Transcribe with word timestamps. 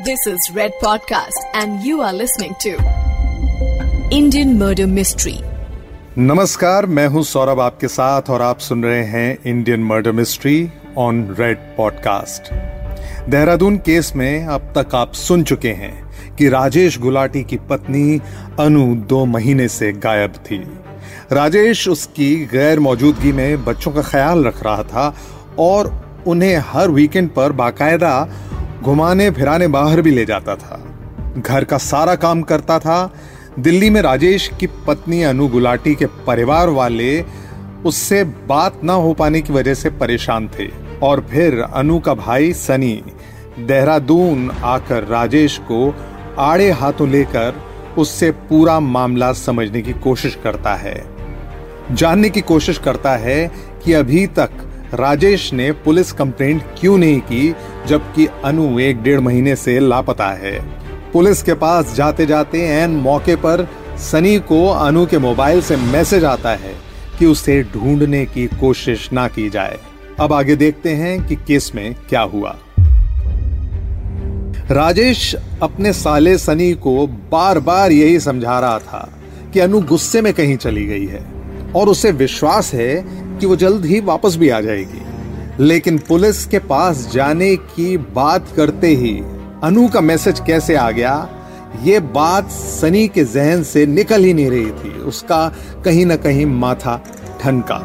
This 0.00 0.26
is 0.26 0.50
Red 0.54 0.72
Podcast, 0.82 1.40
and 1.52 1.82
you 1.82 2.00
are 2.00 2.12
listening 2.14 2.54
to 2.60 2.70
Indian 4.10 4.56
Murder 4.58 4.86
Mystery. 4.88 5.34
नमस्कार 6.18 6.86
मैं 6.88 7.06
हूँ 7.06 7.22
सौरभ 7.24 7.60
आपके 7.60 7.88
साथ 7.88 8.30
और 8.30 8.42
आप 8.42 8.58
सुन 8.58 8.84
रहे 8.84 9.02
हैं 9.06 9.38
Indian 9.46 9.84
murder 9.84 10.12
mystery 10.12 10.56
on 10.98 11.22
red 11.40 11.58
podcast 11.76 12.52
Dehradun 13.30 13.76
case 13.88 14.12
में 14.16 14.46
अब 14.46 14.72
तक 14.78 14.94
आप 14.94 15.12
सुन 15.16 15.44
चुके 15.44 15.72
हैं 15.82 16.34
कि 16.36 16.48
राजेश 16.48 16.98
गुलाटी 16.98 17.42
की 17.44 17.58
पत्नी 17.70 18.20
अनु 18.60 18.94
दो 19.08 19.24
महीने 19.28 19.68
से 19.68 19.92
गायब 20.06 20.42
थी 20.46 20.64
राजेश 21.32 21.88
उसकी 21.88 22.34
गैर 22.52 22.80
मौजूदगी 22.88 23.32
में 23.32 23.64
बच्चों 23.64 23.92
का 23.92 24.02
ख्याल 24.10 24.44
रख 24.44 24.62
रहा 24.62 24.82
था 24.84 25.14
और 25.58 25.98
उन्हें 26.28 26.56
हर 26.66 26.90
वीकेंड 26.90 27.30
पर 27.34 27.52
बाकायदा 27.52 28.12
घुमाने, 28.82 29.30
फिराने 29.30 29.68
बाहर 29.68 30.02
भी 30.02 30.10
ले 30.10 30.24
जाता 30.24 30.54
था। 30.56 30.86
घर 31.38 31.64
का 31.64 31.78
सारा 31.78 32.14
काम 32.14 32.42
करता 32.42 32.78
था। 32.78 33.14
दिल्ली 33.58 33.90
में 33.90 34.02
राजेश 34.02 34.50
की 34.60 34.66
पत्नी 34.66 35.22
अनु 35.22 35.48
गुलाटी 35.48 35.94
के 35.94 36.06
परिवार 36.06 36.68
वाले 36.68 37.24
उससे 37.84 38.24
बात 38.24 38.84
ना 38.84 38.92
हो 38.92 39.12
पाने 39.12 39.40
की 39.40 39.52
वजह 39.52 39.74
से 39.74 39.90
परेशान 39.90 40.48
थे। 40.48 40.68
और 41.02 41.26
फिर 41.30 41.60
अनु 41.60 41.98
का 41.98 42.14
भाई 42.14 42.52
सनी, 42.52 43.02
देहरादून 43.58 44.50
आकर 44.64 45.04
राजेश 45.04 45.58
को 45.58 45.94
आड़े 46.38 46.70
हाथों 46.70 47.08
लेकर 47.08 47.62
उससे 47.98 48.30
पूरा 48.30 48.80
मामला 48.80 49.32
समझने 49.32 49.82
की 49.82 49.92
कोशिश 49.92 50.38
करता 50.44 50.74
है। 50.74 51.04
जानने 51.92 52.30
की 52.30 52.40
कोशिश 52.40 52.78
करता 52.78 53.16
है 53.16 53.50
कि 53.84 53.92
अभी 53.92 54.26
तक 54.26 54.50
राजेश 54.94 55.52
ने 55.52 55.72
पुलिस 55.72 56.12
कंप्लेंट 56.12 56.62
क्यों 56.80 56.98
नहीं 56.98 57.20
की 57.20 57.54
जबकि 57.86 58.26
अनु 58.44 58.78
एक 58.80 59.02
डेढ़ 59.02 59.20
महीने 59.20 59.56
से 59.56 59.78
लापता 59.80 60.28
है। 60.32 60.58
पुलिस 61.12 61.42
के 61.42 61.54
पास 61.54 61.94
जाते 61.94 62.26
जाते 62.26 62.58
एन 62.72 62.90
मौके 62.90 63.36
पर 63.36 63.66
सनी 64.10 64.38
को 64.38 64.66
अनु 64.68 65.06
के 65.06 65.18
मोबाइल 65.18 65.60
से 65.62 65.76
मैसेज 65.76 66.24
आता 66.24 66.50
है 66.50 66.74
कि 67.18 67.26
उसे 67.26 67.62
ढूँढने 67.62 68.24
की 68.26 68.46
कोशिश 68.60 69.12
ना 69.12 69.28
की 69.28 69.48
जाए। 69.50 69.78
अब 70.20 70.32
आगे 70.32 70.56
देखते 70.56 70.90
हैं 70.90 71.26
कि 71.26 71.36
केस 71.36 71.70
में 71.74 71.94
क्या 72.08 72.20
हुआ। 72.20 72.56
राजेश 74.70 75.34
अपने 75.62 75.92
साले 75.92 76.38
सनी 76.38 76.72
को 76.74 77.06
बार 77.06 77.58
बार 77.58 77.92
यही 77.92 78.20
समझा 78.20 78.58
रहा 78.60 78.78
था 78.78 79.08
कि 79.52 79.60
अनु 79.60 79.80
गुस्से 79.80 80.22
में 80.22 80.32
कहीं 80.34 80.56
चली 80.56 80.86
गई 80.86 81.06
है 81.06 81.24
और 81.76 81.88
उसे 81.88 82.12
विश्वास 82.12 82.72
है 82.74 82.94
कि 83.40 83.46
वो 83.46 83.56
जल्द 83.56 83.84
ही 83.84 84.00
वापस 84.00 84.36
भी 84.36 84.48
आ 84.48 84.60
जाएगी। 84.60 85.09
लेकिन 85.60 85.98
पुलिस 85.98 86.44
के 86.46 86.58
पास 86.58 87.08
जाने 87.12 87.56
की 87.56 87.96
बात 87.96 88.46
करते 88.56 88.88
ही 88.88 89.12
अनु 89.64 89.88
का 89.88 90.00
मैसेज 90.00 90.40
कैसे 90.40 90.74
आ 90.74 90.90
गया? 90.90 91.28
ये 91.82 91.98
बात 92.00 92.50
सनी 92.50 93.06
के 93.08 93.24
जहन 93.24 93.62
से 93.62 93.84
निकल 93.86 94.24
ही 94.24 94.32
नहीं 94.34 94.50
रही 94.50 94.70
थी। 94.70 94.92
उसका 95.00 95.48
कहीं 95.84 96.06
ना 96.06 96.16
कहीं 96.16 96.46
माथा 96.46 96.96
ठनका। 97.40 97.78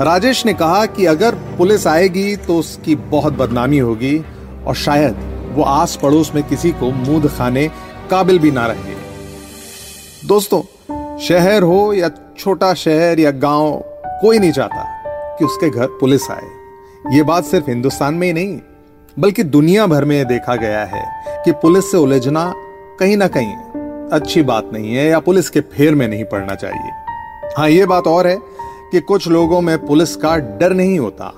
राजेश 0.00 0.44
ने 0.46 0.54
कहा 0.54 0.84
कि 0.86 1.06
अगर 1.06 1.34
पुलिस 1.58 1.86
आएगी 1.86 2.36
तो 2.36 2.56
उसकी 2.56 2.94
बहुत 2.94 3.32
बदनामी 3.32 3.78
होगी 3.78 4.18
और 4.66 4.74
शायद 4.74 5.16
वो 5.54 5.62
आस 5.62 5.98
पड़ोस 6.02 6.32
में 6.34 6.42
किसी 6.44 6.72
को 6.72 6.90
मुँह 6.90 7.22
दिखाने 7.22 7.66
काबिल 8.10 8.38
भी 8.38 8.50
ना 8.50 8.66
रहे 8.66 8.96
दोस्तों, 10.26 10.62
शहर 11.18 11.62
हो 11.62 11.92
या 11.92 12.10
छोटा 12.38 12.74
शहर 12.74 13.20
या 13.20 13.30
गाँव, 13.30 13.82
कोई 14.22 14.38
नहीं 14.38 14.52
चाहता 14.52 15.36
कि 15.38 15.44
उसके 15.44 15.70
घर 15.70 15.86
पुलिस 16.00 16.30
आए। 16.30 16.57
ये 17.06 17.22
बात 17.22 17.44
सिर्फ़ 17.44 17.70
हिंदुस्तान 17.70 18.14
में 18.14 18.26
ही 18.26 18.32
नहीं, 18.32 18.58
बल्कि 19.18 19.42
दुनिया 19.42 19.86
भर 19.86 20.04
में 20.04 20.26
देखा 20.26 20.56
गया 20.56 20.84
है 20.84 21.02
कि 21.44 21.52
पुलिस 21.52 21.90
से 21.90 21.96
उलझना 21.96 22.52
कहीं 23.00 23.16
ना 23.16 23.28
कहीं 23.28 23.54
अच्छी 24.12 24.42
बात 24.42 24.70
नहीं 24.72 24.94
है, 24.94 25.06
या 25.06 25.18
पुलिस 25.18 25.50
के 25.50 25.60
फेर 25.60 25.94
में 25.94 26.08
नहीं 26.08 26.24
पड़ना 26.24 26.54
चाहिए। 26.54 26.90
हाँ 27.56 27.68
ये 27.70 27.86
बात 27.86 28.06
और 28.06 28.26
है 28.26 28.36
कि 28.92 29.00
कुछ 29.00 29.28
लोगों 29.28 29.60
में 29.60 29.86
पुलिस 29.86 30.16
का 30.16 30.36
डर 30.36 30.72
नहीं 30.72 30.98
होता। 30.98 31.32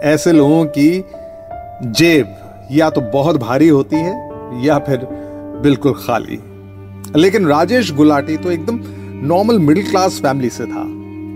ऐसे 0.00 0.32
लोगों 0.32 0.64
की 0.64 1.04
जेब 1.82 2.34
या 2.72 2.90
तो 2.90 3.00
बहुत 3.00 3.36
भारी 3.36 3.68
होती 3.68 3.96
है, 3.96 4.12
या 4.64 4.78
फिर 4.78 5.06
बिल्कुल 5.62 5.92
खाली। 5.92 6.38
लेकिन 7.16 7.46
राजेश 7.46 7.92
गुलाटी 7.92 8.36
तो 8.36 8.50
एकदम 8.50 8.80
नॉर्मल 9.26 9.58
मिडिल 9.58 9.90
क्लास 9.90 10.20
फैमिली 10.20 10.50
से 10.50 10.64
था। 10.64 10.84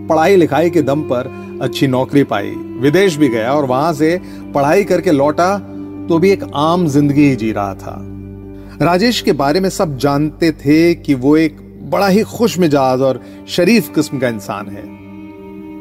पढ़ाई 0.08 0.36
लिखाई 0.36 0.70
के 0.70 0.82
दम 0.82 1.02
पर 1.02 1.30
अच्छी 1.62 1.86
नौकरी 1.86 2.24
पाई। 2.24 2.50
विदेश 2.80 3.16
भी 3.16 3.28
गया 3.28 3.52
और 3.52 3.64
वहाँ 3.64 3.92
से 3.94 4.20
पढ़ाई 4.54 4.84
करके 4.84 5.12
लौटा 5.12 5.56
तो 6.08 6.18
भी 6.18 6.30
एक 6.30 6.44
आम 6.56 6.86
ज़िंदगी 6.88 7.34
जी 7.36 7.52
रहा 7.52 7.74
था। 7.74 7.96
राजेश 8.82 9.20
के 9.20 9.32
बारे 9.34 9.60
में 9.60 9.68
सब 9.70 9.96
जानते 9.98 10.50
थे 10.54 10.94
कि 10.96 11.14
वो 11.16 11.36
एक 11.36 11.56
बड़ा 11.90 12.08
ही 12.08 12.22
खुश 12.28 12.58
मिजाज 12.58 13.00
और 13.00 13.20
शरीफ 13.48 13.88
किस्म 13.94 14.18
का 14.18 14.28
इंसान 14.28 14.68
है। 14.68 14.82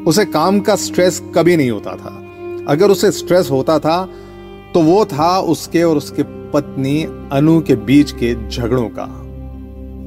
उसे 0.06 0.26
काम 0.28 0.60
का 0.60 0.76
स्ट्रेस 0.78 1.22
कभी 1.36 1.58
नहीं 1.58 1.70
होता 1.72 1.96
था। 1.96 2.14
अगर 2.70 2.92
उसे 2.92 3.12
स्ट्रेस 3.12 3.52
होता 3.52 3.78
था 3.80 4.04
तो 4.74 4.82
वो 4.82 5.04
था 5.06 5.38
उसके 5.42 5.84
और 5.84 5.98
उसके 5.98 6.24
पत्नी 6.52 7.04
अनु 7.32 7.60
के 7.62 7.76
बीच 7.86 8.12
के 8.14 8.34
झगड़ों 8.50 8.88
का। 8.90 9.04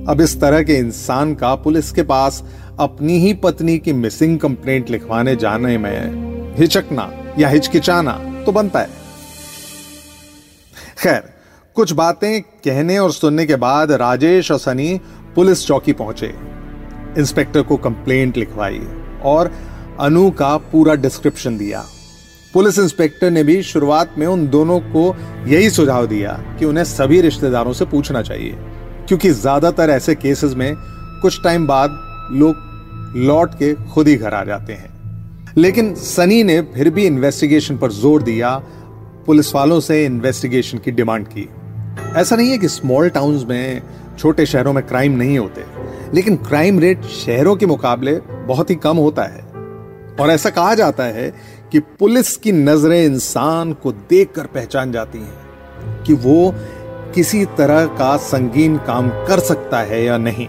अब 0.08 0.20
इस 0.20 0.40
तरह 0.40 0.62
के 0.62 0.74
इंसान 0.74 1.34
का 1.34 1.54
पुलिस 1.54 1.90
के 1.92 2.02
पास 2.02 2.42
अपनी 2.80 3.18
ही 3.18 3.32
पत्नी 3.34 3.78
की 3.78 3.92
मिसिंग 3.92 4.38
कंप्लेंट 4.38 4.90
लिखवाने 4.90 5.34
जाने 5.36 5.76
में 5.78 6.54
हिचकना 6.58 7.10
या 7.38 7.48
हिचकिचाना 7.48 8.12
तो 8.46 8.52
बनता 8.52 8.80
है। 8.80 8.88
खैर, 10.98 11.22
कुछ 11.76 11.92
बातें 11.92 12.40
कहने 12.42 12.98
और 12.98 13.12
सुनने 13.12 13.46
के 13.46 13.56
बाद 13.56 13.92
राजेश 13.92 14.50
और 14.50 14.58
सनी 14.58 15.00
पुलिस 15.34 15.66
चौकी 15.66 15.92
पहुँचे। 15.92 16.32
इंस्पेक्टर 17.18 17.62
को 17.62 17.76
कंप्लेंट 17.78 18.36
लिखवाई 18.36 18.80
और 19.24 19.50
अनु 20.00 20.30
का 20.30 20.56
पूरा 20.72 20.94
डिस्क्रिप्शन 20.96 21.56
दिया। 21.58 21.84
पुलिस 22.54 22.78
इंस्पेक्टर 22.78 23.30
ने 23.30 23.42
भी 23.44 23.62
शुरुआत 23.62 24.14
में 24.18 24.26
उन 24.26 24.46
दोनों 24.48 24.78
को 24.86 25.04
यही 25.46 25.70
सुझाव 25.70 26.06
दिया 26.06 26.32
कि 26.58 26.64
उन्हें 26.64 26.84
सभी 26.86 27.20
रिश्तेदारों 27.20 27.72
से 27.72 27.84
पूछना 27.86 28.22
चाहिए, 28.22 28.56
क्योंकि 29.08 29.30
ज़्यादातर 29.32 29.90
ऐसे 29.90 30.14
केसेस 30.16 30.54
में 30.54 30.74
कुछ 31.22 31.42
टाइम 31.44 31.66
बाद 31.66 31.98
लोग 32.32 32.68
लौट 33.16 33.54
के 33.54 33.74
खुद 33.74 34.08
ही 34.08 34.16
घर 34.16 34.34
आ 34.34 34.44
जाते 34.44 34.72
हैं। 34.72 35.54
लेकिन 35.58 35.94
सनी 35.94 36.42
ने 36.44 36.60
फिर 36.60 36.90
भी 36.90 37.06
इन्वेस्टिगेशन 37.06 37.76
पर 37.76 37.92
ज़ोर 37.92 38.22
दिया 38.22 38.62
पुलिस 39.26 39.54
वालों 39.54 39.80
से 39.80 40.04
इन्वेस्टिगेशन 40.04 40.78
की 40.78 40.90
डिमांड 40.90 41.26
की। 41.26 41.48
ऐसा 42.16 42.36
नहीं 42.36 42.50
है 42.50 42.58
कि 42.58 42.68
स्मॉल 42.68 43.08
टाउन्स 43.08 43.44
में, 43.44 43.82
छोटे 44.18 44.46
शहरों 44.46 44.72
में 44.72 44.86
क्राइम 44.86 45.12
नहीं 45.12 45.38
होते, 45.38 45.64
लेकिन 46.14 46.36
क्राइम 46.36 46.78
रेट 46.78 47.02
शहरों 47.02 47.56
के 47.56 47.66
मुकाबले 47.66 48.20
बहुत 48.46 48.70
ही 48.70 48.74
कम 48.74 48.96
होता 48.96 49.22
है। 49.22 49.42
और 50.20 50.30
ऐसा 50.30 50.50
कहा 50.50 50.74
जाता 50.74 51.04
है 51.04 51.34
कि 51.72 51.78
पुलिस 51.80 52.36
की 52.36 52.52
नज़रें 52.52 53.04
इंसान 53.04 53.72
को 53.72 53.92
देखकर 53.92 54.46
पहचान 54.46 54.92
जाती 54.92 55.18
हैं 55.18 56.04
कि 56.04 56.14
वो 56.14 56.54
किसी 57.14 57.44
तरह 57.44 57.86
का 57.86 58.16
संगीन 58.16 58.76
काम 58.76 59.08
कर 59.08 59.40
सकता 59.40 59.80
है 59.80 60.04
या 60.04 60.18
नहीं। 60.18 60.48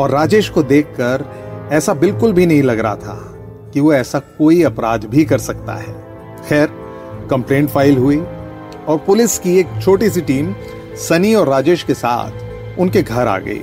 और 0.00 0.10
राजेश 0.10 0.48
को 0.48 0.62
देखकर 0.62 1.24
ऐसा 1.70 1.94
बिल्कुल 1.94 2.32
भी 2.32 2.46
नहीं 2.46 2.62
लग 2.62 2.78
रहा 2.78 2.96
था 2.96 3.14
कि 3.74 3.80
वो 3.80 3.92
ऐसा 3.92 4.18
कोई 4.38 4.62
अपराध 4.62 5.04
भी 5.04 5.24
कर 5.24 5.38
सकता 5.38 5.74
है। 5.74 5.92
खैर, 6.48 6.66
कंप्लेंट 7.30 7.68
फ़ाइल 7.68 7.96
हुई 7.96 8.18
और 8.18 8.98
पुलिस 8.98 9.38
की 9.38 9.58
एक 9.58 9.66
छोटी 9.82 10.10
सी 10.10 10.20
टीम, 10.20 10.54
सनी 10.98 11.34
और 11.34 11.48
राजेश 11.48 11.82
के 11.82 11.94
साथ 11.94 12.80
उनके 12.80 13.02
घर 13.02 13.26
आ 13.26 13.38
गई। 13.38 13.62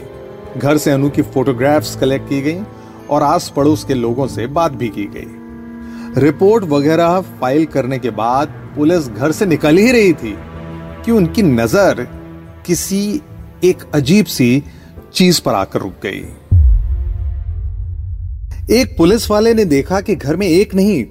घर 0.57 0.77
से 0.77 0.91
अनु 0.91 1.09
की 1.09 1.21
फोटोग्राफ्स 1.21 1.95
कलेक्ट 1.95 2.29
की 2.29 2.41
गई 2.41 2.61
और 3.09 3.23
आस 3.23 3.49
पड़ोस 3.55 3.83
के 3.83 3.93
लोगों 3.93 4.27
से 4.27 4.47
बात 4.47 4.71
भी 4.71 4.89
की 4.89 5.05
गई। 5.05 6.21
रिपोर्ट 6.21 6.63
वगैरह 6.63 7.19
फ़ाइल 7.21 7.65
करने 7.65 7.99
के 7.99 8.09
बाद 8.09 8.47
पुलिस 8.75 9.07
घर 9.07 9.31
से 9.31 9.45
निकल 9.45 9.77
ही 9.77 9.91
रही 9.91 10.13
थी 10.13 10.35
कि 11.05 11.11
उनकी 11.11 11.43
नज़र 11.43 12.07
किसी 12.65 13.21
एक 13.63 13.83
अजीब 13.93 14.25
सी 14.25 14.63
चीज़ 15.13 15.41
पर 15.41 15.53
आकर 15.53 15.79
रुक 15.79 15.93
गई। 16.03 16.25
एक 18.69 18.93
पुलिस 18.97 19.29
वाले 19.31 19.53
ने 19.53 19.63
देखा 19.65 19.99
कि 20.01 20.15
घर 20.15 20.35
में 20.35 20.45
एक 20.47 20.73
नहीं, 20.75 21.03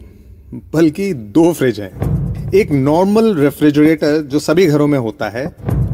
बल्कि 0.72 1.12
दो 1.14 1.52
फ्रिज 1.52 1.80
हैं। 1.80 2.50
एक 2.54 2.70
नॉर्मल 2.72 3.34
रेफ्रिजरेटर 3.34 4.20
जो 4.22 4.38
सभी 4.38 4.66
घरों 4.66 4.86
में 4.86 4.98
होता 4.98 5.28
है 5.28 5.44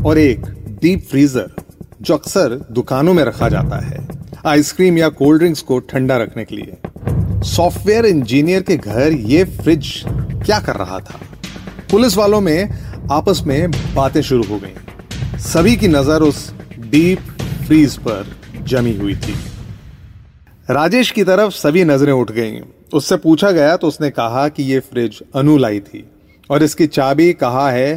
और 0.07 0.19
एक 0.19 0.45
डीप 0.83 1.07
फ्रीजर 1.11 1.51
जो 2.03 2.15
अक्सर 2.15 2.59
दुकानों 2.71 3.15
में 3.15 3.23
रखा 3.25 3.49
जाता 3.49 3.79
है, 3.85 4.07
आइसक्रीम 4.47 4.99
या 4.99 5.09
कोल्ड 5.09 5.39
ड्रिंक्स 5.39 5.61
को 5.61 5.79
ठंडा 5.79 6.17
रखने 6.17 6.45
के 6.45 6.57
लिए। 6.57 7.43
सॉफ्टवेयर 7.47 8.07
इंजीनियर 8.07 8.63
के 8.63 8.77
घर 8.77 9.13
ये 9.13 9.45
फ्रिज 9.45 10.03
क्या 10.07 10.61
कर 10.61 10.77
रहा 10.77 11.01
था? 11.01 11.21
पुलिस 11.91 12.17
वालों 12.17 12.41
में 12.41 12.69
आपस 13.13 13.43
में 13.47 13.71
बातें 13.95 14.21
शुरू 14.23 14.45
हो 14.45 14.59
गई। 14.59 15.39
सभी 15.43 15.77
की 15.77 15.89
नज़र 15.89 16.23
उस 16.23 16.51
डीप 16.81 17.19
फ्रीज 17.67 17.97
पर 17.99 18.37
जमी 18.69 18.97
हुई 18.97 19.17
थी। 19.17 19.35
राजेश 20.69 21.11
की 21.11 21.23
तरफ़ 21.25 21.53
सभी 21.53 21.85
नज़रें 21.85 22.13
उठ 22.13 22.31
गईं। 22.33 22.61
उससे 22.95 23.17
पूछा 23.17 23.51
गया 23.51 23.77
तो 23.77 23.87
उसने 23.87 24.11
कहा 24.11 24.47
कि 24.49 24.63
यह 24.63 24.81
फ्रिज 24.81 25.21
अनु 25.35 25.57
लाई 25.57 25.81
थी 25.81 26.05
और 26.51 26.63
इसकी 26.63 26.87
चाबी 26.87 27.33
कहा 27.33 27.71
है 27.71 27.97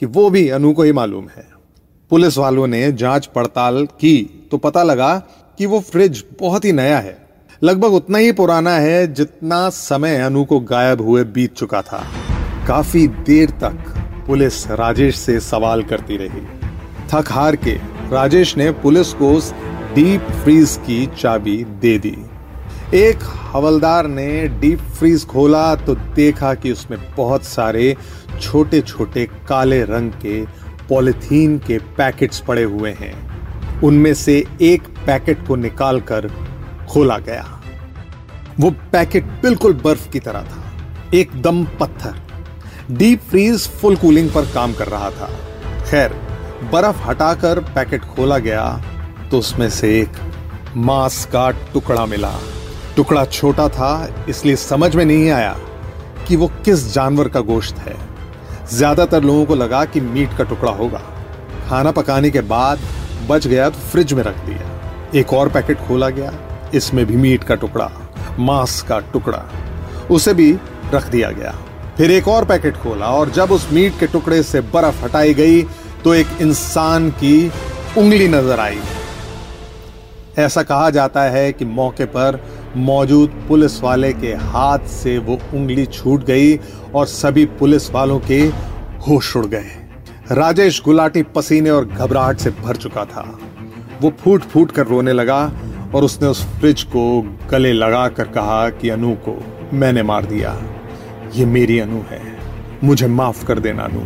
कि 0.00 0.06
वो 0.06 0.28
भी 0.30 0.48
अनु 0.48 0.72
को 0.72 0.82
ही 0.82 0.92
मालूम 0.92 1.26
है। 1.36 1.46
पुलिस 2.10 2.38
वालों 2.38 2.66
ने 2.66 2.92
जाँच 2.92 3.26
पड़ताल 3.26 3.86
की 4.00 4.48
तो 4.50 4.58
पता 4.58 4.82
लगा 4.82 5.16
कि 5.58 5.66
वो 5.66 5.80
फ्रिज 5.80 6.24
बहुत 6.40 6.64
ही 6.64 6.72
नया 6.72 6.98
है। 6.98 7.16
लगभग 7.62 7.94
उतना 7.94 8.18
ही 8.18 8.32
पुराना 8.32 8.76
है 8.78 9.12
जितना 9.14 9.68
समय 9.70 10.16
अनु 10.16 10.44
को 10.44 10.60
गायब 10.60 11.00
हुए 11.00 11.24
बीत 11.24 11.54
चुका 11.54 11.82
था। 11.82 12.04
काफ़ी 12.68 13.06
देर 13.08 13.50
तक 13.50 13.94
पुलिस 14.26 14.66
राजेश 14.66 15.16
से 15.16 15.38
सवाल 15.40 15.82
करती 15.82 16.16
रही। 16.16 16.46
थक 17.08 17.32
हार 17.32 17.56
के 17.56 17.74
राजेश 18.10 18.56
ने 18.56 18.70
पुलिस 18.72 19.12
को 19.12 19.38
डीप 19.94 20.20
फ्रीज 20.34 20.76
की 20.76 21.06
चाबी 21.18 21.56
दे 21.80 21.98
दी। 21.98 22.16
एक 22.94 23.18
हवलदार 23.52 24.06
ने 24.06 24.26
डीप 24.60 24.78
फ्रीज 24.98 25.24
खोला 25.26 25.74
तो 25.76 25.94
देखा 26.14 26.52
कि 26.54 26.72
उसमें 26.72 26.98
बहुत 27.16 27.44
सारे 27.44 27.96
छोटे 28.40 28.80
छोटे 28.80 29.24
काले 29.48 29.82
रंग 29.82 30.12
के 30.22 30.40
पॉलिथीन 30.88 31.58
के 31.58 31.78
पैकेट्स 31.96 32.40
पड़े 32.40 32.62
हुए 32.62 32.90
हैं। 32.92 33.80
उनमें 33.80 34.12
से 34.14 34.34
एक 34.62 34.88
पैकेट 35.06 35.46
को 35.46 35.56
निकालकर 35.56 36.28
खोला 36.90 37.18
गया। 37.18 37.44
वो 38.60 38.70
पैकेट 38.92 39.24
बिल्कुल 39.42 39.72
बर्फ़ 39.74 40.08
की 40.10 40.20
तरह 40.20 40.42
था, 40.42 40.64
एकदम 41.14 41.64
पत्थर। 41.80 42.14
डीप 42.90 43.20
फ्रीज 43.20 43.68
फुल 43.70 43.96
कूलिंग 43.96 44.30
पर 44.30 44.46
काम 44.54 44.72
कर 44.72 44.88
रहा 44.88 45.10
था। 45.10 45.30
खैर, 45.84 46.14
बर्फ़ 46.72 47.02
हटाकर 47.02 47.60
पैकेट 47.74 48.04
खोला 48.06 48.38
गया 48.40 48.66
तो 49.30 49.38
उसमें 49.38 49.68
से 49.70 49.98
एक 50.00 50.16
मांस 50.78 51.24
का 51.32 51.50
टुकड़ा 51.72 52.04
मिला। 52.06 52.32
टुकड़ा 52.96 53.24
छोटा 53.26 53.68
था, 53.68 54.08
इसलिए 54.28 54.56
समझ 54.56 54.94
में 54.96 55.04
नहीं 55.04 55.30
आया 55.30 55.56
कि 56.28 56.36
वो 56.36 56.46
किस 56.64 56.92
जानवर 56.94 57.28
का 57.28 57.40
गोश्त 57.42 57.78
है। 57.78 57.96
ज़्यादातर 58.68 59.22
लोगों 59.22 59.44
को 59.46 59.54
लगा 59.54 59.84
कि 59.84 60.00
मीट 60.00 60.36
का 60.38 60.44
टुकड़ा 60.44 60.72
होगा। 60.72 61.02
खाना 61.68 61.90
पकाने 61.92 62.30
के 62.30 62.40
बाद 62.42 62.78
बच 63.28 63.46
गया 63.46 63.68
तो 63.70 63.78
फ्रिज 63.82 64.12
में 64.12 64.22
रख 64.22 64.38
दिया। 64.46 64.70
एक 65.14 65.32
और 65.32 65.48
पैकेट 65.48 65.78
खोला 65.78 66.08
गया, 66.10 66.32
इसमें 66.74 67.04
भी 67.06 67.16
मीट 67.16 67.44
का 67.44 67.54
टुकड़ा, 67.54 67.90
मांस 68.38 68.80
का 68.82 68.98
टुकड़ा, 69.12 69.44
उसे 70.10 70.34
भी 70.34 70.52
रख 70.94 71.08
दिया 71.08 71.30
गया। 71.30 71.54
फिर 71.96 72.10
एक 72.10 72.28
और 72.28 72.44
पैकेट 72.44 72.76
खोला 72.76 73.06
और 73.08 73.30
जब 73.30 73.50
उस 73.52 73.68
मीट 73.72 73.98
के 74.00 74.06
टुकड़े 74.06 74.42
से 74.42 74.60
बर्फ़ 74.72 75.04
हटाई 75.04 75.34
गई 75.34 75.62
तो 76.04 76.14
एक 76.14 76.40
इंसान 76.40 77.10
की 77.12 77.50
उंगली 77.98 78.28
नज़र 78.28 78.60
आई। 78.60 78.78
ऐसा 80.38 80.62
कहा 80.62 80.90
जाता 80.90 81.22
है 81.22 81.52
कि 81.52 81.64
मौके 81.64 82.04
पर 82.04 82.44
मौजूद 82.76 83.44
पुलिस 83.48 83.82
वाले 83.82 84.12
के 84.12 84.26
हाथ 84.26 84.78
से 84.78 85.18
वो 85.18 85.38
उंगली 85.54 85.86
छूट 85.86 86.24
गई 86.24 86.56
और 86.94 87.06
सभी 87.06 87.44
पुलिस 87.44 87.90
वालों 87.90 88.20
के 88.20 88.40
होश 89.08 89.36
उड़ 89.36 89.46
गए। 89.46 89.66
राजेश 90.32 90.82
गुलाटी 90.84 91.22
पसीने 91.22 91.70
और 91.70 91.84
घबराहट 91.86 92.38
से 92.38 92.50
भर 92.50 92.76
चुका 92.76 93.04
था। 93.04 93.38
वो 94.02 94.12
फूट 94.20 94.40
फूट 94.40 94.72
कर 94.72 94.86
रोने 94.86 95.12
लगा 95.12 95.52
और 95.94 96.04
उसने 96.04 96.28
उस 96.28 96.46
फ्रिज 96.46 96.82
को 96.82 97.36
गले 97.50 97.72
लगा 97.72 98.08
कर 98.08 98.24
कहा 98.24 98.70
कि, 98.70 98.88
अनु 98.88 99.12
को 99.12 99.44
मैंने 99.72 100.02
मार 100.02 100.24
दिया। 100.24 100.62
ये 101.34 101.46
मेरी 101.46 101.78
अनु 101.78 102.00
है। 102.10 102.38
मुझे 102.84 103.06
माफ़ 103.06 103.46
कर 103.46 103.58
देना, 103.58 103.82
अनु। 103.82 104.00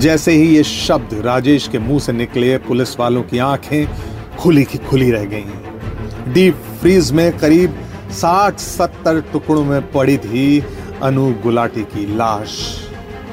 जैसे 0.00 0.32
ही 0.32 0.56
ये 0.56 0.62
शब्द 0.62 1.14
राजेश 1.14 1.68
के 1.68 1.78
मुँह 1.78 1.98
से 1.98 2.12
निकले, 2.12 2.58
पुलिस 2.58 3.00
वालों 3.00 3.22
की 3.22 3.38
आँखें 3.38 4.15
खुली 4.38 4.64
की 4.64 4.78
खुली 4.78 5.10
रह 5.10 5.24
गईं। 5.24 6.32
डीप 6.32 6.54
फ्रीज 6.54 7.12
में 7.12 7.38
करीब 7.38 7.78
साठ 8.10 8.58
सत्तर 8.58 9.20
टुकड़ों 9.20 9.64
में 9.64 9.92
पड़ी 9.92 10.18
थी 10.18 10.64
अनु 11.02 11.34
गुलाटी 11.34 11.82
की 11.82 12.16
लाश, 12.16 12.80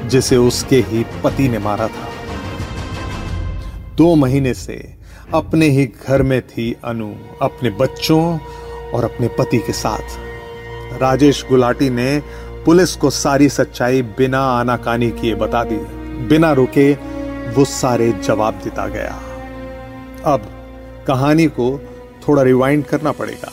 जिसे 0.06 0.36
उसके 0.36 0.76
ही 0.76 1.06
पति 1.24 1.48
ने 1.48 1.58
मारा 1.58 1.88
था। 1.88 2.08
दो 3.94 4.14
महीने 4.14 4.54
से 4.54 4.94
अपने 5.34 5.66
ही 5.66 5.86
घर 5.86 6.22
में 6.22 6.42
थी 6.42 6.76
अनु, 6.84 7.12
अपने 7.42 7.70
बच्चों 7.70 8.38
और 8.94 9.04
अपने 9.04 9.28
पति 9.28 9.58
के 9.58 9.72
साथ। 9.72 10.18
राजेश 11.00 11.44
गुलाटी 11.48 11.90
ने 11.90 12.22
पुलिस 12.64 12.96
को 12.96 13.10
सारी 13.10 13.48
सच्चाई 13.48 14.02
बिना 14.02 14.40
आनाकानी 14.40 15.10
किए 15.10 15.34
बता 15.34 15.64
दी। 15.64 15.76
बिना 16.28 16.52
रुके 16.52 16.92
वो 17.54 17.64
सारे 17.64 18.12
जवाब 18.12 18.54
देता 18.54 18.86
गया। 18.86 19.22
अब 20.24 20.53
कहानी 21.06 21.46
को 21.46 21.78
थोड़ा 22.28 22.42
रिवाइंड 22.42 22.84
करना 22.84 23.12
पड़ेगा। 23.12 23.50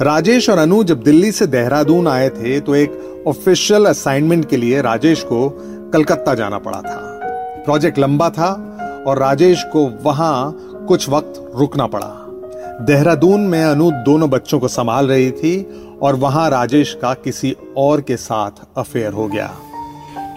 राजेश 0.00 0.48
और 0.50 0.58
अनु 0.58 0.82
जब 0.84 1.02
दिल्ली 1.02 1.32
से 1.32 1.46
देहरादून 1.46 2.08
आए 2.08 2.28
थे 2.28 2.60
तो 2.60 2.74
एक 2.74 3.24
ऑफिशियल 3.26 3.86
असाइनमेंट 3.86 4.48
के 4.48 4.56
लिए 4.56 4.80
राजेश 4.82 5.22
को 5.22 5.48
कलकत्ता 5.92 6.34
जाना 6.34 6.58
पड़ा 6.58 6.80
था। 6.80 6.96
प्रोजेक्ट 7.64 7.98
लंबा 7.98 8.30
था 8.30 8.50
और 9.06 9.18
राजेश 9.18 9.64
को 9.72 9.86
वहाँ 10.02 10.86
कुछ 10.88 11.08
वक्त 11.08 11.52
रुकना 11.56 11.86
पड़ा। 11.86 12.08
देहरादून 12.86 13.40
में 13.40 13.62
अनु 13.64 13.90
दोनों 14.04 14.30
बच्चों 14.30 14.60
को 14.60 14.68
संभाल 14.68 15.08
रही 15.08 15.30
थी 15.30 15.62
और 16.02 16.14
वहाँ 16.14 16.48
राजेश 16.50 16.96
का 17.02 17.14
किसी 17.14 17.54
और 17.76 18.00
के 18.00 18.16
साथ 18.16 18.64
अफेयर 18.76 19.12
हो 19.12 19.26
गया। 19.28 19.52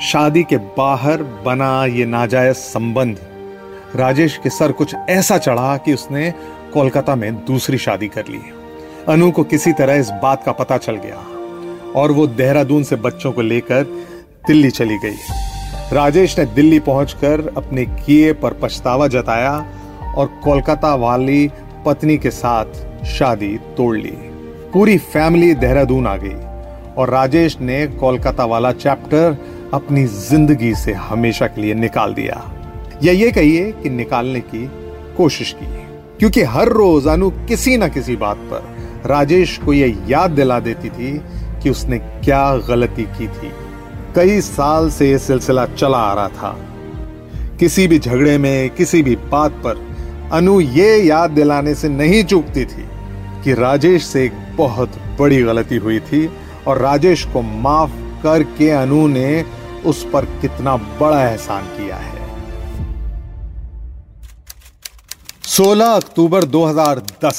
शादी 0.01 0.43
के 0.43 0.57
बाहर 0.77 1.23
बना 1.45 1.85
ये 1.85 2.05
नाजायज 2.05 2.55
संबंध 2.55 3.17
राजेश 3.95 4.37
के 4.43 4.49
सर 4.49 4.71
कुछ 4.71 4.95
ऐसा 5.09 5.37
चढ़ा 5.37 5.75
कि 5.77 5.93
उसने 5.93 6.31
कोलकाता 6.73 7.15
में 7.15 7.33
दूसरी 7.45 7.77
शादी 7.77 8.07
कर 8.07 8.27
ली। 8.29 8.39
अनु 9.09 9.29
को 9.31 9.43
किसी 9.43 9.71
तरह 9.73 9.93
इस 9.93 10.09
बात 10.23 10.43
का 10.43 10.51
पता 10.51 10.77
चल 10.77 10.95
गया 10.95 11.17
और 11.95 12.11
वो 12.11 12.25
देहरादून 12.27 12.83
से 12.83 12.95
बच्चों 12.95 13.31
को 13.31 13.41
लेकर 13.41 13.83
दिल्ली 14.47 14.69
चली 14.69 14.97
गई। 14.97 15.15
राजेश 15.93 16.37
ने 16.39 16.45
दिल्ली 16.45 16.79
पहुंचकर 16.79 17.47
अपने 17.57 17.85
किए 17.85 18.33
पर 18.33 18.53
पछतावा 18.53 19.07
जताया 19.07 19.53
और 20.17 20.27
कोलकाता 20.43 20.93
वाली 20.95 21.47
पत्नी 21.85 22.17
के 22.17 22.31
साथ 22.31 23.05
शादी 23.07 23.57
तोड़ 23.77 23.95
ली। 23.97 24.11
पूरी 24.73 24.97
फैमिली 24.97 25.53
देहरादून 25.55 26.07
आ 26.07 26.15
गई 26.15 26.35
और 26.95 27.09
राजेश 27.09 27.57
ने 27.59 27.85
कोलकाता 27.87 28.45
वाला 28.45 28.71
चैप्टर 28.73 29.37
अपनी 29.73 30.05
ज़िंदगी 30.05 30.73
से 30.75 30.93
हमेशा 30.93 31.47
के 31.47 31.61
लिए 31.61 31.73
निकाल 31.73 32.13
दिया। 32.13 32.43
या 33.03 33.13
ये 33.13 33.31
कहिए 33.31 33.71
कि 33.71 33.89
निकालने 33.89 34.39
की 34.39 34.71
कोशिश 35.17 35.55
की 35.59 35.65
क्योंकि 36.19 36.41
हर 36.41 36.69
रोज 36.69 37.07
अनु 37.07 37.29
किसी 37.29 37.77
न 37.77 37.87
किसी 37.87 38.15
बात 38.15 38.37
पर 38.37 38.77
राजेश 39.05 39.57
को 39.57 39.73
यह 39.73 39.97
याद 40.09 40.31
दिला 40.31 40.59
देती 40.59 40.89
थी 40.89 41.21
कि 41.63 41.69
उसने 41.69 41.97
क्या 41.97 42.57
गलती 42.57 43.03
की 43.03 43.27
थी। 43.27 43.51
कई 44.15 44.41
साल 44.41 44.89
से 44.89 45.11
यह 45.11 45.17
सिलसिला 45.17 45.65
चला 45.65 45.97
आ 45.97 46.13
रहा 46.13 46.27
था। 46.27 46.57
किसी 47.59 47.87
भी 47.87 47.99
झगड़े 47.99 48.37
में, 48.37 48.69
किसी 48.69 49.03
भी 49.03 49.15
बात 49.15 49.51
पर 49.51 49.85
अनु 50.31 50.61
ये 50.61 51.03
याद 51.03 51.31
दिलाने 51.31 51.75
से 51.75 51.89
नहीं 51.89 52.23
चूकती 52.23 52.65
थी 52.65 52.85
कि 53.43 53.53
राजेश 53.53 54.05
से 54.05 54.25
एक 54.25 54.33
बहुत 54.55 54.91
बड़ी 55.19 55.43
गलती 55.43 55.75
हुई 55.75 55.99
थी 55.99 56.29
और 56.67 56.77
राजेश 56.77 57.25
को 57.25 57.41
माफ़ 57.41 57.91
करके 58.23 58.69
अनु 58.69 59.07
ने 59.07 59.45
उस 59.85 60.09
पर 60.13 60.25
कितना 60.25 60.77
बड़ा 60.77 61.29
एहसान 61.29 61.63
किया 61.63 61.95
है। 61.95 62.16
16 65.57 65.93
अक्टूबर 65.95 66.43
2010 66.45 67.37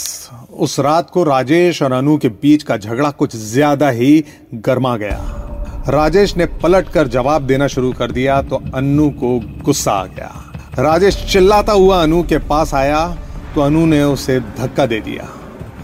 उस 0.58 0.78
रात 0.80 1.10
को 1.10 1.22
राजेश 1.24 1.82
और 1.82 1.92
अनु 1.92 2.16
के 2.18 2.28
बीच 2.28 2.62
का 2.62 2.76
झगड़ा 2.76 3.10
कुछ 3.10 3.36
ज़्यादा 3.36 3.90
ही 3.90 4.24
गर्मा 4.56 4.96
गया। 4.96 5.84
राजेश 5.88 6.36
ने 6.36 6.46
पलट 6.62 6.88
कर 6.88 7.08
जवाब 7.08 7.46
देना 7.46 7.66
शुरू 7.66 7.92
कर 7.92 8.12
दिया 8.12 8.40
तो 8.42 8.60
अनु 8.74 9.08
को 9.20 9.38
गुस्सा 9.64 9.92
आ 9.92 10.04
गया। 10.06 10.32
राजेश 10.78 11.24
चिल्लाता 11.32 11.72
हुआ 11.72 12.02
अनु 12.02 12.22
के 12.22 12.38
पास 12.48 12.74
आया 12.74 13.06
तो 13.54 13.60
अनु 13.60 13.86
ने 13.86 14.02
उसे 14.04 14.40
धक्का 14.40 14.86
दे 14.86 15.00
दिया। 15.00 15.28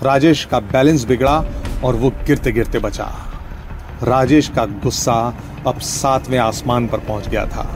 राजेश 0.02 0.44
का 0.44 0.60
बैलेंस 0.60 1.04
बिगड़ा 1.04 1.38
और 1.84 1.96
वो 1.96 2.10
गिरते 2.26 2.52
गिरते 2.52 2.78
बचा। 2.78 3.10
राजेश 4.02 4.48
का 4.48 4.64
गुस्सा 4.82 5.20
अब 5.66 5.80
सातवें 5.80 6.38
आसमान 6.40 6.88
पर 6.88 6.98
पहुँच 7.00 7.28
गया 7.28 7.46
था। 7.46 7.70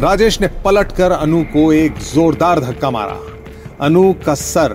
राजेश 0.00 0.40
ने 0.40 0.48
पलटकर 0.64 1.12
अनु 1.12 1.44
को 1.52 1.72
एक 1.72 1.98
जोरदार 2.14 2.60
धक्का 2.60 2.90
मारा। 2.90 3.20
अनु 3.80 4.12
का 4.26 4.34
सर 4.34 4.72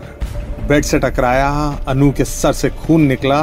बेड 0.67 0.83
से 0.83 0.99
टकराया, 0.99 1.49
अनु 1.87 2.11
के 2.11 2.25
सर 2.25 2.53
से 2.53 2.69
खून 2.69 3.01
निकला 3.01 3.41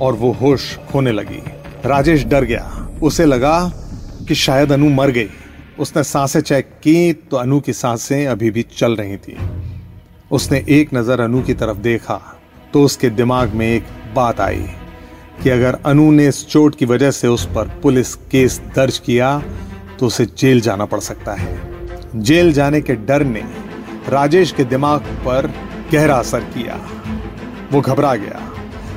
और 0.00 0.12
वो 0.12 0.30
होश 0.32 0.76
खोने 0.90 1.12
लगी। 1.12 1.42
राजेश 1.86 2.24
डर 2.24 2.44
गया। 2.44 2.88
उसे 3.02 3.24
लगा 3.24 3.72
कि 4.28 4.34
शायद 4.34 4.72
अनु 4.72 4.88
मर 4.90 5.10
गई। 5.10 5.28
उसने 5.78 6.02
साँसें 6.04 6.40
चेक 6.40 6.70
की 6.82 7.12
तो 7.12 7.36
अनु 7.36 7.60
की 7.60 7.72
साँसें 7.72 8.26
अभी 8.26 8.50
भी 8.50 8.62
चल 8.72 8.96
रही 8.96 9.16
थी। 9.16 9.36
उसने 10.30 10.64
एक 10.70 10.94
नज़र 10.94 11.20
अनु 11.20 11.42
की 11.42 11.54
तरफ़ 11.54 11.78
देखा 11.78 12.20
तो 12.72 12.82
उसके 12.82 13.10
दिमाग 13.10 13.54
में 13.54 13.66
एक 13.66 13.86
बात 14.14 14.40
आई 14.40 14.66
कि 15.42 15.50
अगर 15.50 15.78
अनु 15.86 16.10
ने 16.10 16.26
इस 16.28 16.46
चोट 16.48 16.74
की 16.74 16.86
वजह 16.86 17.10
से 17.10 17.28
उस 17.28 17.46
पर 17.46 17.78
पुलिस 17.82 18.14
केस 18.30 18.60
दर्ज 18.76 18.98
किया 18.98 19.38
तो 19.98 20.06
उसे 20.06 20.26
जेल 20.38 20.60
जाना 20.60 20.84
पड़ 20.84 21.00
सकता 21.00 21.34
है। 21.34 21.58
जेल 22.16 22.52
जाने 22.52 22.80
के 22.80 22.94
डर 22.94 23.24
ने 23.24 23.42
राजेश 24.08 24.52
के 24.52 24.64
दिमाग 24.64 25.00
पर 25.00 25.52
गहरा 25.92 26.16
असर 26.16 26.40
किया। 26.40 26.80
वो 27.72 27.80
घबरा 27.80 28.14
गया। 28.14 28.40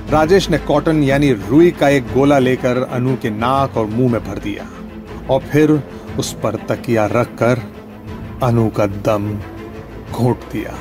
राजेश 0.10 0.50
ने 0.50 0.58
कॉटन 0.58 1.04
यानी 1.04 1.32
रुई 1.34 1.72
का 1.72 1.90
एक 1.90 2.12
गोला 2.14 2.40
लेकर 2.40 2.78
अनु 2.78 3.16
के 3.16 3.30
नाक 3.30 3.78
और 3.78 3.86
मुँह 3.86 4.12
में 4.12 4.24
भर 4.24 4.38
दिया 4.38 4.68
और 5.30 5.42
फिर 5.42 5.72
उस 6.20 6.34
पर 6.34 6.56
तकिया 6.56 7.06
रखकर 7.06 7.62
अनु 8.44 8.70
का 8.70 8.86
दम 8.86 9.40
घोट 10.12 10.52
दिया। 10.52 10.76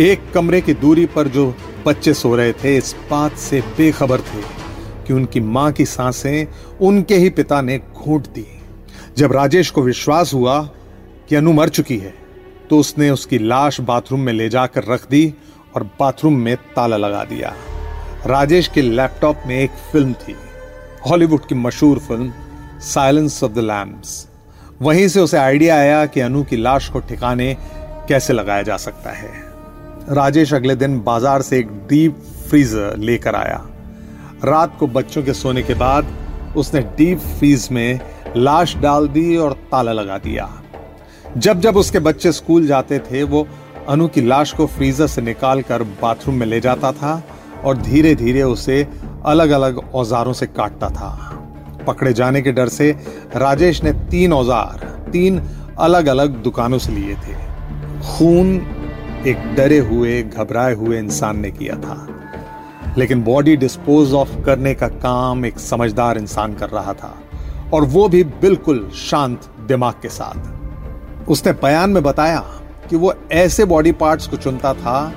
एक 0.00 0.32
कमरे 0.34 0.60
की 0.60 0.74
दूरी 0.74 1.06
पर 1.06 1.28
जो 1.28 1.54
बच्चे 1.86 2.14
सो 2.14 2.34
रहे 2.36 2.52
थे, 2.52 2.76
इस 2.76 2.94
बात 3.10 3.32
से 3.32 3.60
बेखबर 3.60 4.20
थे 4.20 4.42
कि 5.06 5.12
उनकी 5.12 5.40
माँ 5.40 5.72
की 5.72 5.84
साँसें 5.84 6.46
उनके 6.80 7.16
ही 7.16 7.30
पिता 7.30 7.60
ने 7.60 7.78
घोट 7.78 8.26
दी। 8.26 8.46
जब 9.18 9.32
राजेश 9.32 9.70
को 9.70 9.82
विश्वास 9.82 10.34
हुआ 10.34 10.60
कि 11.28 11.36
अनु 11.36 11.52
मर 11.52 11.68
चुकी 11.68 11.96
है 11.96 12.23
तो 12.70 12.78
उसने 12.78 13.10
उसकी 13.10 13.38
लाश 13.38 13.80
बाथरूम 13.82 14.20
में 14.20 14.32
ले 14.32 14.48
जाकर 14.48 14.84
रख 14.84 15.08
दी 15.10 15.32
और 15.76 15.82
बाथरूम 16.00 16.36
में 16.38 16.56
ताला 16.76 16.96
लगा 16.96 17.24
दिया। 17.24 17.54
राजेश 18.26 18.68
के 18.68 18.82
लैपटॉप 18.82 19.42
में 19.46 19.58
एक 19.58 19.70
फ़िल्म 19.92 20.12
थी, 20.12 20.36
हॉलीवुड 21.06 21.46
की 21.46 21.54
मशहूर 21.54 21.98
film, 21.98 22.32
silence 22.82 23.42
of 23.44 23.52
the 23.52 23.58
lambs 23.60 24.26
वहीं 24.82 25.06
से 25.08 25.20
उसे 25.20 25.36
आइडिया 25.38 25.76
आया 25.76 26.04
कि 26.06 26.20
अनु 26.20 26.42
की 26.44 26.56
लाश 26.56 26.88
को 26.88 27.00
ठिकाने 27.00 27.52
कैसे 28.08 28.32
लगाया 28.32 28.62
जा 28.62 28.76
सकता 28.76 29.10
है। 29.10 29.30
राजेश 30.10 30.52
अगले 30.54 30.74
दिन 30.76 30.98
बाज़ार 31.00 31.42
से 31.42 31.58
एक 31.58 31.68
डीप 31.88 32.16
फ्रीजर 32.48 32.96
लेकर 32.98 33.34
आया। 33.34 33.62
रात 34.44 34.76
को 34.80 34.86
बच्चों 34.88 35.22
के 35.22 35.34
सोने 35.34 35.62
के 35.62 35.74
बाद 35.74 36.06
उसने 36.56 36.80
डीप 36.96 37.18
फ्रीज 37.18 37.68
में 37.72 38.00
लाश 38.36 38.76
डाल 38.76 39.08
दी 39.08 39.36
और 39.36 39.52
ताला 39.70 39.92
लगा 39.92 40.18
दिया। 40.18 40.48
जब 41.36 41.60
जब 41.60 41.76
उसके 41.76 41.98
बच्चे 41.98 42.32
स्कूल 42.32 42.66
जाते 42.66 42.98
थे, 43.00 43.22
वो 43.22 43.46
अनु 43.88 44.06
की 44.08 44.20
लाश 44.20 44.52
को 44.52 44.66
फ्रीजर 44.66 45.06
से 45.06 45.22
निकाल 45.22 45.62
कर 45.62 45.82
बाथरूम 46.02 46.34
में 46.34 46.46
ले 46.46 46.60
जाता 46.60 46.92
था 46.92 47.22
और 47.64 47.76
धीरे 47.76 48.14
धीरे 48.14 48.42
उसे 48.42 48.86
अलग 49.26 49.50
अलग 49.50 49.78
औजारों 49.94 50.32
से 50.32 50.46
काटता 50.46 50.88
था। 50.88 51.10
पकड़े 51.86 52.12
जाने 52.12 52.42
के 52.42 52.52
डर 52.52 52.68
से 52.68 52.90
राजेश 53.36 53.82
ने 53.84 53.92
तीन 54.10 54.32
औज़ार, 54.32 55.08
तीन 55.12 55.42
अलग 55.78 56.06
अलग 56.06 56.42
दुकानों 56.42 56.78
से 56.78 56.92
लिए 56.92 57.14
थे। 57.16 57.34
खून, 58.00 58.56
एक 59.26 59.54
डरे 59.56 59.78
हुए, 59.78 60.22
घबराए 60.22 60.74
हुए 60.74 60.98
इंसान 60.98 61.40
ने 61.40 61.50
किया 61.50 61.76
था। 61.76 62.06
लेकिन 62.98 63.22
बॉडी 63.22 63.56
डिस्पोज 63.56 64.12
ऑफ़ 64.14 64.40
करने 64.42 64.74
का 64.74 64.88
काम 64.88 65.46
एक 65.46 65.58
समझदार 65.58 66.18
इंसान 66.18 66.54
कर 66.54 66.68
रहा 66.68 66.92
था 66.92 67.14
और 67.72 67.84
वो 67.84 68.08
भी 68.08 68.24
बिल्कुल 68.24 68.88
शांत 68.96 69.50
दिमाग 69.68 69.94
के 70.02 70.08
साथ। 70.08 70.52
उसने 71.28 71.52
बयान 71.52 71.90
में 71.90 72.02
बताया 72.02 72.40
कि 72.90 72.96
वो 72.96 73.14
ऐसे 73.32 73.64
बॉडी 73.64 73.92
पार्ट्स 73.92 74.26
को 74.26 74.36
चुनता 74.36 74.72
था 74.74 75.12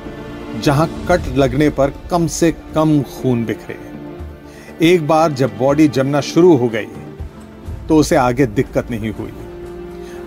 जहाँ 0.64 0.88
कट 1.10 1.28
लगने 1.38 1.70
पर 1.70 1.94
कम 2.12 2.28
से 2.28 2.52
कम 2.76 3.02
खून 3.04 3.44
बिखरे। 3.46 3.78
एक 4.88 5.08
बार 5.08 5.32
जब 5.32 5.58
बॉडी 5.58 5.88
जमना 5.88 6.22
शुरू 6.22 6.56
हो 6.58 6.70
गई 6.70 6.88
तो 7.88 7.98
उसे 7.98 8.16
आगे 8.16 8.46
दिक्कत 8.46 8.92
नहीं 8.92 9.12
हुई। 9.14 9.34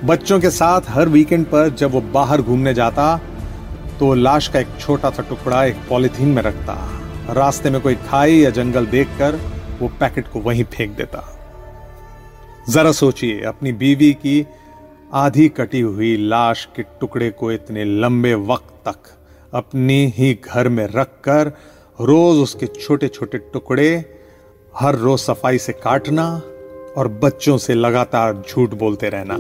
बच्चों 0.05 0.41
के 0.41 0.51
साथ 0.51 0.81
हर 0.89 1.09
वीकेंड 1.09 1.47
पर 1.47 1.69
जब 1.71 1.93
वो 1.93 2.01
बाहर 2.13 2.43
घूमने 2.43 2.75
जाता 2.75 3.17
तो 3.99 4.13
लाश 4.15 4.49
का 4.49 4.59
एक 4.59 4.69
छोटा 4.81 5.11
सा 5.11 5.23
टुकड़ा 5.23 5.65
एक 5.65 5.77
पॉलिथीन 5.89 6.29
में 6.29 6.43
रखता। 6.43 6.75
रास्ते 7.31 7.71
में 7.71 7.81
कोई 7.81 7.95
खाई 8.09 8.39
या 8.39 8.51
जंगल 8.51 8.87
देखकर 8.87 9.41
वो 9.81 9.89
पैकेट 10.01 10.29
को 10.29 10.41
वहीं 10.41 10.65
फेंक 10.67 10.97
देता। 10.97 11.27
जरा 12.69 12.93
सोचिए, 12.93 13.41
अपनी 13.43 13.73
बीवी 13.73 14.13
की 14.15 14.41
आधी 15.15 15.49
कटी 15.49 15.81
हुई 15.81 16.17
लाश 16.17 16.69
के 16.77 16.83
टुकड़े 16.83 17.31
को 17.31 17.53
इतने 17.53 17.85
लंबे 17.85 18.35
वक्त 18.35 18.89
तक 18.89 19.09
अपने 19.55 20.07
ही 20.07 20.33
घर 20.45 20.69
में 20.69 20.87
रखकर 20.87 21.49
रोज 22.01 22.39
उसके 22.39 22.67
छोटे 22.67 23.09
छोटे 23.09 23.39
टुकड़े 23.39 24.05
हर 24.81 24.95
रोज 24.95 25.19
सफ़ाई 25.21 25.59
से 25.59 25.73
काटना 25.73 26.27
और 26.97 27.09
बच्चों 27.23 27.59
से 27.59 27.75
लगातार 27.75 28.43
झूठ 28.49 28.75
बोलते 28.75 29.09
रहना। 29.09 29.37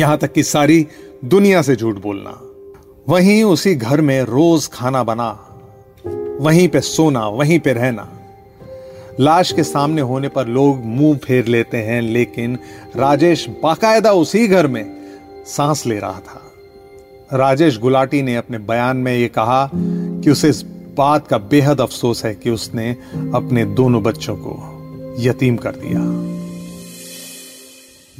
यहाँ 0.00 0.18
तक 0.18 0.32
कि 0.32 0.42
सारी 0.42 0.86
दुनिया 1.24 1.62
से 1.62 1.76
झूठ 1.76 1.96
बोलना। 1.96 2.40
वहीं 3.08 3.44
उसी 3.44 3.74
घर 3.74 4.00
में 4.00 4.20
रोज 4.22 4.66
खाना 4.66 5.02
बना, 5.04 5.30
वहीं 6.40 6.68
पे 6.68 6.80
सोना, 6.80 7.28
वहीं 7.28 7.58
पे 7.58 7.72
रहना। 7.72 8.15
लाश 9.20 9.52
के 9.52 9.62
सामने 9.62 10.00
होने 10.00 10.28
पर 10.28 10.46
लोग 10.46 10.84
मुँह 10.84 11.18
फेर 11.18 11.46
लेते 11.46 11.76
हैं, 11.76 12.02
लेकिन 12.02 12.58
राजेश 12.96 13.48
बाकायदा 13.62 14.12
उसी 14.12 14.48
घर 14.48 14.66
में 14.66 14.96
सांस 15.46 15.86
ले 15.86 15.98
रहा 15.98 16.20
था। 16.20 16.42
राजेश 17.32 17.78
गुलाटी 17.78 18.22
ने 18.22 18.36
अपने 18.36 18.58
बयान 18.58 18.96
में 18.96 19.16
यह 19.16 19.28
कहा 19.28 19.70
कि 19.74 20.30
उसे 20.30 20.48
इस 20.48 20.62
बात 20.96 21.28
का 21.28 21.38
बेहद 21.38 21.80
अफसोस 21.80 22.24
है 22.24 22.34
कि 22.34 22.50
उसने 22.50 22.90
अपने 23.34 23.64
दोनों 23.64 24.02
बच्चों 24.02 24.36
को 24.36 24.76
यतीम 25.18 25.56
कर 25.56 25.70
दिया। 25.70 26.00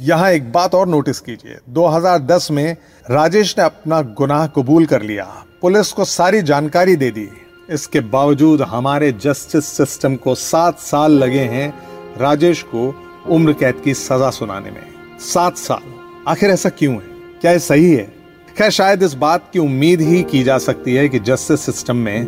यहाँ 0.01 0.31
एक 0.31 0.51
बात 0.51 0.75
और 0.75 0.87
नोटिस 0.87 1.19
कीजिए। 1.19 1.57
2010 1.69 2.47
में 2.51 2.77
राजेश 3.11 3.55
ने 3.57 3.63
अपना 3.63 4.01
गुनाह 4.01 4.47
कबूल 4.47 4.85
कर 4.85 5.01
लिया। 5.01 5.43
पुलिस 5.61 5.91
को 5.91 6.05
सारी 6.05 6.41
जानकारी 6.41 6.95
दे 6.95 7.11
दी। 7.11 7.29
इसके 7.69 7.99
बावजूद 7.99 8.61
हमारे 8.61 9.11
जस्टिस 9.11 9.65
सिस्टम 9.65 10.15
को 10.15 10.35
सात 10.35 10.79
साल 10.79 11.11
लगे 11.11 11.39
हैं 11.39 11.73
राजेश 12.17 12.63
को 12.63 13.05
उम्र 13.27 13.53
कैद 13.53 13.81
की 13.83 13.93
सजा 13.93 14.29
सुनाने 14.29 14.71
में। 14.71 14.85
सात 15.19 15.57
साल। 15.57 15.93
आखिर 16.27 16.49
ऐसा 16.49 16.69
क्यों 16.69 16.95
है? 16.95 17.01
क्या 17.41 17.51
ये 17.51 17.59
सही 17.59 17.93
है? 17.93 18.13
खैर, 18.57 18.71
शायद 18.71 19.03
इस 19.03 19.13
बात 19.13 19.49
की 19.53 19.59
उम्मीद 19.59 20.01
ही 20.01 20.23
की 20.23 20.43
जा 20.43 20.57
सकती 20.57 20.93
है 20.93 21.09
कि 21.09 21.19
जस्टिस 21.19 21.61
सिस्टम 21.61 21.95
में 21.95 22.25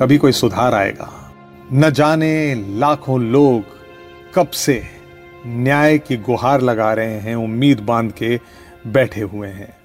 कभी 0.00 0.18
कोई 0.18 0.32
सुधार 0.32 0.74
आएगा। 0.74 1.34
न 1.72 1.90
जाने 1.90 2.54
लाखों 2.54 3.20
लोग 3.20 3.62
कब 4.34 4.48
से 4.48 4.82
न्याय 5.46 5.98
की 5.98 6.16
गुहार 6.16 6.60
लगा 6.60 6.92
रहे 6.92 7.18
हैं, 7.20 7.36
उम्मीद 7.36 7.80
बाँध 7.80 8.12
के 8.12 8.40
बैठे 8.86 9.20
हुए 9.20 9.48
हैं। 9.48 9.76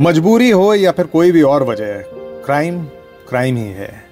मजबूरी 0.00 0.50
हो 0.50 0.74
या 0.74 0.92
फिर 0.92 1.06
कोई 1.06 1.32
भी 1.32 1.42
और 1.42 1.62
वजह 1.62 2.02
क्राइम 2.46 2.84
क्राइम 3.28 3.56
ही 3.56 3.62
है। 3.62 4.05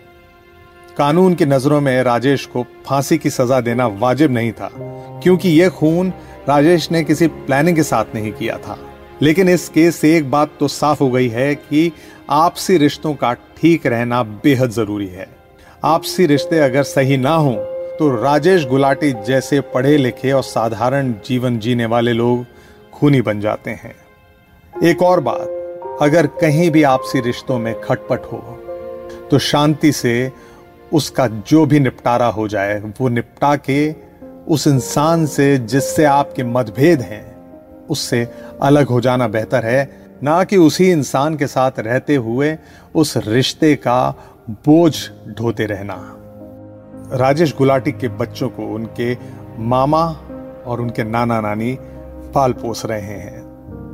कानून 0.97 1.35
की 1.35 1.47
नज़रों 1.47 1.81
में 1.81 2.03
राजेश 2.03 2.45
को 2.47 2.65
फांसी 2.87 3.19
की 3.19 3.31
सजा 3.31 3.61
देना 3.61 3.87
वाजिब 3.87 4.31
नहीं 4.31 4.53
था, 4.53 4.71
क्योंकि 5.23 5.49
यह 5.51 5.69
खून 5.71 6.13
राजेश 6.49 6.91
ने 6.91 7.03
किसी 7.05 7.27
प्लानिंग 7.27 7.77
के 7.77 7.83
साथ 7.83 8.15
नहीं 8.15 8.33
किया 8.33 8.59
था। 8.59 8.79
लेकिन 9.23 9.49
इस 9.49 9.69
केस 9.69 9.97
से 9.97 10.17
एक 10.17 10.31
बात 10.31 10.51
तो 10.61 10.69
साफ़ 10.69 11.03
हो 11.03 11.11
गई 11.11 11.29
है 11.29 11.55
कि 11.55 11.91
आपसी 12.31 12.77
रिश्तों 12.79 13.15
का 13.15 13.33
ठीक 13.33 13.87
रहना 13.87 14.23
बेहद 14.23 14.71
ज़रूरी 14.71 15.07
है। 15.07 15.27
आपसी 15.85 16.27
रिश्ते 16.27 16.59
अगर 16.59 16.83
सही 16.83 17.17
ना 17.17 17.35
हो 17.37 17.55
तो 17.99 18.11
राजेश 18.15 18.67
गुलाटी 18.67 19.13
जैसे 19.27 19.61
पढ़े 19.75 19.97
लिखे 19.97 20.33
और 20.33 20.43
साधारण 20.43 21.13
जीवन 21.27 21.59
जीने 21.59 21.87
वाले 21.87 22.13
लोग 22.13 22.45
खूनी 22.93 23.21
बन 23.23 23.41
जाते 23.41 23.71
हैं। 23.73 23.95
एक 24.75 25.03
और 25.03 25.21
बात, 25.21 25.99
अगर 26.03 26.27
कहीं 26.41 26.71
भी 26.71 26.83
आपसी 26.83 27.21
रिश्तों 27.21 27.59
में 27.59 27.75
खटपट 27.81 28.33
हो 28.33 28.39
तो 29.31 29.39
शांति 29.41 29.93
से 29.93 30.33
उसका 30.95 31.27
जो 31.27 31.67
भी 31.67 31.81
निपटारा 31.81 32.27
हो 32.27 32.49
जाए, 32.49 32.81
वो 33.01 33.09
निपटा 33.09 33.57
के 33.57 33.95
उस 34.49 34.67
इंसान 34.67 35.27
से 35.27 35.59
जिससे 35.59 36.05
आपके 36.05 36.45
मतभेद 36.45 37.01
हैं, 37.01 37.35
उससे 37.91 38.29
अलग 38.63 38.87
हो 38.87 39.01
जाना 39.01 39.29
बेहतर 39.29 39.65
है। 39.67 40.05
ना 40.23 40.45
कि 40.45 40.57
उसी 40.57 40.91
इंसान 40.91 41.37
के 41.37 41.47
साथ 41.47 41.71
रहते 41.79 42.17
हुए 42.17 42.59
उस 42.95 43.17
रिश्ते 43.17 43.75
का 43.77 44.11
बोझ 44.51 44.97
ढोते 45.39 45.67
रहना। 45.67 46.17
राजेश 47.17 47.55
गुलाटी 47.59 47.93
के 47.93 48.09
बच्चों 48.09 48.49
को 48.49 48.63
उनके 48.75 49.17
मामा 49.59 50.05
और 50.67 50.81
उनके 50.81 51.05
नाना 51.05 51.41
नानी 51.41 51.79
पाल 52.35 52.53
पोस 52.53 52.87
रहे 52.87 53.01
हैं 53.01 53.43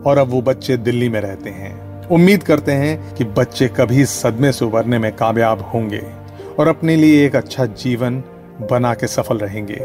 और 0.02 0.18
अब 0.18 0.28
वो 0.28 0.42
बच्चे 0.42 0.76
दिल्ली 0.76 1.08
में 1.08 1.20
रहते 1.20 1.50
हैं। 1.50 2.08
उम्मीद 2.08 2.42
करते 2.42 2.72
हैं 2.72 3.14
कि 3.14 3.24
बच्चे 3.24 3.68
कभी 3.68 4.04
सदमे 4.04 4.52
से 4.52 4.64
उबरने 4.64 4.98
में 4.98 5.16
कामयाब 5.16 5.60
होंगे। 5.74 6.19
और 6.60 6.68
अपने 6.68 6.96
लिए 6.96 7.26
एक 7.26 7.36
अच्छा 7.36 7.64
जीवन 7.66 8.22
बना 8.70 8.94
के 8.94 9.06
सफल 9.06 9.38
रहेंगे। 9.38 9.78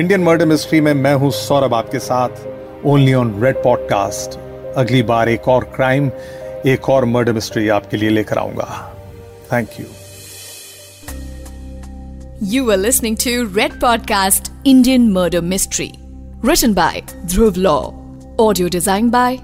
इंडियन 0.00 0.22
मर्डर 0.22 0.46
मिस्ट्री 0.46 0.80
में 0.80 0.94
मैं 0.94 1.14
हूँ 1.14 1.30
सौरभ 1.30 1.74
आपके 1.74 1.98
साथ 1.98 2.28
ओनली 2.86 3.14
ऑन 3.14 3.42
रेड 3.42 3.56
पॉडकास्ट 3.56 4.38
अगली 4.76 5.02
बार 5.02 5.28
एक 5.28 5.48
और 5.48 5.64
क्राइम 5.64 6.10
एक 6.66 6.88
और 6.88 7.04
मर्डर 7.04 7.32
मिस्ट्री 7.32 7.68
आपके 7.68 7.96
लिए 7.96 8.10
लेकर 8.10 8.38
आऊँगा। 8.38 8.94
Thank 9.52 9.68
you 9.80 9.86
you 12.42 12.70
are 12.70 12.78
listening 12.78 13.16
to 13.16 13.56
red 13.56 13.80
podcast 13.80 14.52
Indian 14.66 15.10
murder 15.12 15.40
mystery 15.40 15.92
written 16.44 16.74
by 16.74 17.02
Dhruv 17.26 17.54
law 17.56 17.78
audio 18.40 18.68
design 18.68 19.10
by 19.10 19.36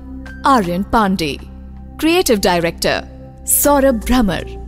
Aryan 0.47 0.83
Pandey 0.83 1.37
creative 2.01 2.41
director 2.41 3.05
Saurabh 3.47 3.95
Bhramar 3.95 4.68